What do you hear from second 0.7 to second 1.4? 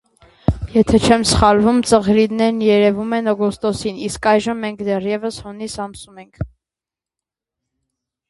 -Եթե չեմ